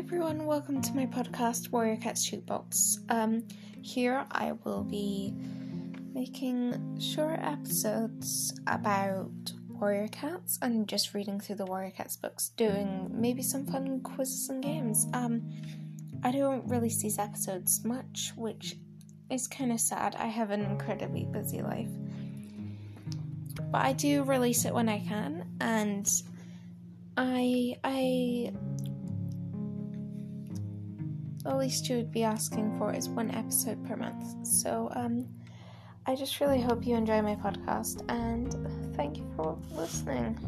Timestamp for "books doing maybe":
12.16-13.42